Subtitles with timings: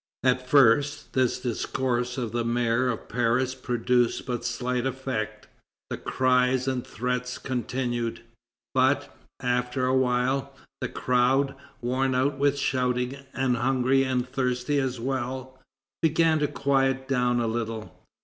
[0.23, 5.47] At first this discourse of the mayor of Paris produces but slight effect.
[5.91, 8.15] The cries and threats continue.
[8.73, 14.99] But, after a while, the crowd, worn out with shouting, and hungry and thirsty as
[14.99, 15.59] well,
[16.01, 17.95] begin to quiet down a little.